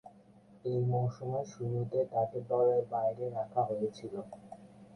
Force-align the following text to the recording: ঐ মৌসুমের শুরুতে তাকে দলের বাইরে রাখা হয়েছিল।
ঐ 0.65 0.81
মৌসুমের 0.87 1.45
শুরুতে 1.53 1.99
তাকে 2.11 2.37
দলের 2.49 2.81
বাইরে 2.91 3.25
রাখা 3.37 3.61
হয়েছিল। 3.69 4.13